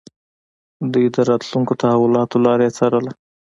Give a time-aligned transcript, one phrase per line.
[0.93, 3.11] دوی د راتلونکو تحولاتو لاره يې څارله.